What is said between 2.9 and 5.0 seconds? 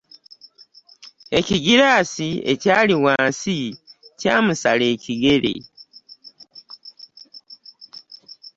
wansi kya musala